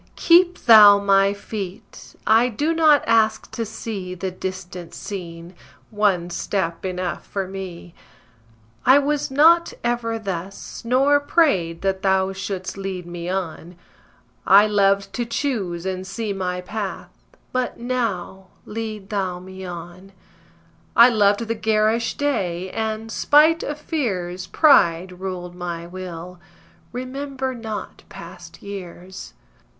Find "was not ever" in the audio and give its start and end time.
8.97-10.17